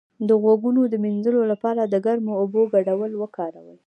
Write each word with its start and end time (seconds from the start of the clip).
د 0.27 0.29
غوږونو 0.41 0.81
د 0.87 0.93
مینځلو 1.03 1.41
لپاره 1.51 1.81
د 1.85 1.95
ګرمو 2.05 2.33
اوبو 2.41 2.61
ګډول 2.73 3.11
وکاروئ 3.21 3.77